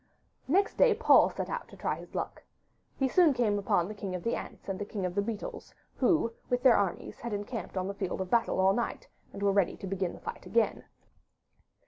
[0.47, 2.41] Next day Paul set out to try his luck.
[2.97, 5.75] He soon came upon the King of the Ants and the King of the Beetles,
[5.97, 9.53] who with their armies had encamped on the field of battle all night, and were
[9.53, 10.85] ready to begin the fight again.